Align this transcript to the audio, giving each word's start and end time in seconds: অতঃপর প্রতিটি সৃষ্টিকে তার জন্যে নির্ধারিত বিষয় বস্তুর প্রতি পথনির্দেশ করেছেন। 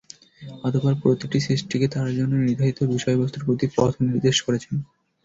অতঃপর 0.63 0.93
প্রতিটি 1.01 1.37
সৃষ্টিকে 1.41 1.87
তার 1.87 2.09
জন্যে 2.17 2.37
নির্ধারিত 2.39 2.79
বিষয় 2.93 3.17
বস্তুর 3.21 3.45
প্রতি 3.47 3.65
পথনির্দেশ 3.75 4.37
করেছেন। 4.41 4.75